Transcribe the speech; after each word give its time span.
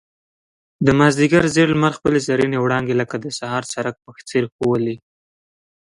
د 0.85 0.87
مازيګر 0.99 1.43
زېړ 1.53 1.67
لمر 1.75 1.91
خپل 1.97 2.13
زرينې 2.27 2.57
وړانګې 2.59 2.95
لکه 3.01 3.15
د 3.19 3.25
سهار 3.39 3.63
څرک 3.73 3.95
په 4.05 4.09
څېر 4.29 4.43
ښوولې. 4.53 4.95